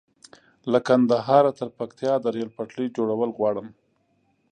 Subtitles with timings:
[0.71, 3.67] له کندهاره تر پکتيا د ريل پټلۍ جوړول غواړم